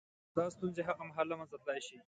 [0.35, 1.97] •دا ستونزې هغه مهال له منځه تلای شي.